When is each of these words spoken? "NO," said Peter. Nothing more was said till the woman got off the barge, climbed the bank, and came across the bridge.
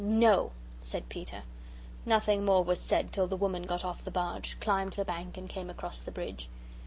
"NO," 0.03 0.51
said 0.81 1.07
Peter. 1.09 1.43
Nothing 2.07 2.43
more 2.43 2.63
was 2.63 2.79
said 2.81 3.13
till 3.13 3.27
the 3.27 3.37
woman 3.37 3.67
got 3.67 3.85
off 3.85 4.03
the 4.03 4.09
barge, 4.09 4.59
climbed 4.59 4.93
the 4.93 5.05
bank, 5.05 5.37
and 5.37 5.47
came 5.47 5.69
across 5.69 5.99
the 6.01 6.09
bridge. 6.11 6.49